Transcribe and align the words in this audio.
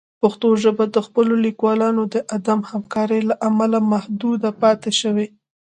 پښتو 0.21 0.47
ژبه 0.63 0.85
د 0.89 0.97
خپلو 1.07 1.33
لیکوالانو 1.45 2.03
د 2.13 2.15
عدم 2.35 2.59
همکارۍ 2.71 3.21
له 3.29 3.35
امله 3.47 3.79
محدود 3.93 4.41
پاتې 4.61 4.91
شوې. 5.01 5.27